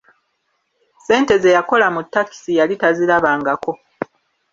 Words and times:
Ssente 0.97 1.33
ze 1.41 1.49
yakola 1.57 1.87
mu 1.95 2.01
takisi 2.13 2.51
yali 2.59 2.75
tazirabangako. 2.81 3.71